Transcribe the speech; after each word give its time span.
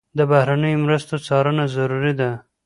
د 0.17 0.19
بهرنیو 0.31 0.81
مرستو 0.85 1.15
څارنه 1.27 1.63
ضروري 1.75 2.13
ده. 2.19 2.31